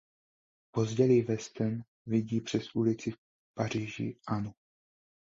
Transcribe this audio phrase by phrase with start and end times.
[0.71, 3.17] Později Weston vidí přes ulici v
[3.55, 4.53] Paříži Anu.